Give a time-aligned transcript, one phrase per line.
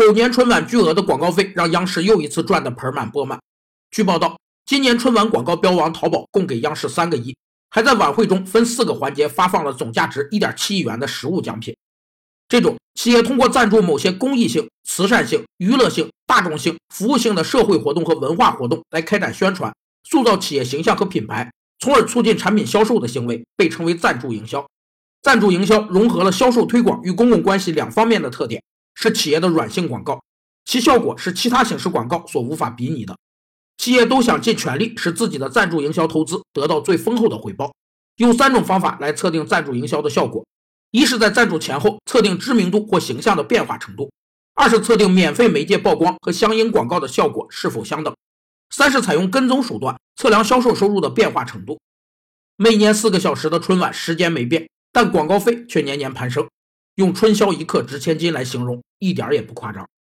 [0.00, 3.38] 狗年春晚巨额的广告费让央视又一次赚得盆满钵满。
[3.90, 7.36] 据报道，今年春晚广告标王淘宝共给央视三个亿，
[7.68, 11.76] 还在晚会中分四个环节发放了总价值一点七亿元的实物奖品。
[12.48, 19.70] 这种企业通过赞助某些公益性、慈善性、娱乐性、大众性、服务性的社会活动和文化活动来开展宣传，
[20.04, 24.66] 塑造企业形象和品牌，从而促进产品销售的行为，被称为赞助营销。
[25.20, 28.62] 赞助营销融合了销售推广与公共关系两方面的特点。
[28.94, 30.22] 是企业的软性广告，
[30.64, 33.16] 其效果是其他形式广告所无法比拟的。
[33.78, 37.72] 企业都想尽全力使自己的赞助营销投资得到最丰厚的回报。
[38.16, 40.44] 用三种方法来测定赞助营销的效果：
[40.90, 44.10] 一是在赞助前后测定知名度或形象的变化程度；
[44.54, 48.12] 二是测定免费媒介曝光和相应广告的效果是否相等；
[48.68, 51.80] 三是采用跟踪手段测量销售收入的变化程度。
[52.56, 56.46] 每年四个小时的春晚时间没变，但广告费却年年攀升。
[56.94, 59.88] 用“春宵一刻值千金”来形容，一点也不夸张。